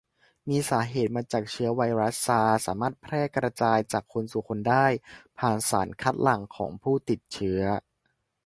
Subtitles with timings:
[0.49, 4.85] มีสาเหตุมาจากเชื้อไวรัสซาร์ส สามารถแพร่กระจายจากคนสู่คนได้
[5.39, 7.61] ผ่านสารคัดหลั่งของผู้ติดเชื้อ